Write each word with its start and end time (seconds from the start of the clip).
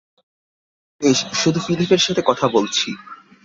বেশ, 1.01 1.19
শুধু 1.33 1.59
ফিলিপের 1.59 2.01
সাথে 2.01 2.21
কথা 2.25 2.45
বলছি। 2.47 2.89